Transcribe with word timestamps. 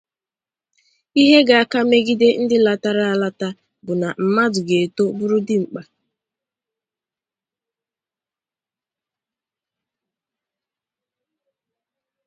Ihe 1.21 1.39
ga-aka 1.47 1.79
megide 1.89 2.27
ndị 2.43 2.57
latara 2.65 3.03
alata 3.13 3.47
bụ 3.85 3.93
na 4.01 4.07
mmadụ 4.23 4.59
ga-eto 4.67 5.03
bụrụ 5.17 5.37
dimkpa 5.47 5.81